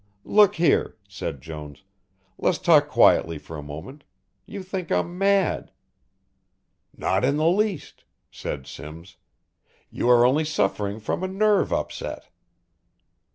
[0.25, 1.83] "Look here," said Jones.
[2.39, 4.03] "Let's talk quietly for a moment
[4.47, 5.71] you think I'm mad."
[6.97, 9.17] "Not in the least!" said Simms.
[9.91, 12.29] "You are only suffering from a nerve upset."